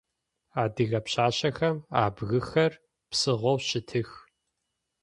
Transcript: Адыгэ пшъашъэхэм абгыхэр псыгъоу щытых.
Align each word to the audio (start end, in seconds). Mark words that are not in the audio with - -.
Адыгэ 0.61 0.99
пшъашъэхэм 1.05 1.77
абгыхэр 2.03 2.73
псыгъоу 3.09 3.57
щытых. 3.67 4.09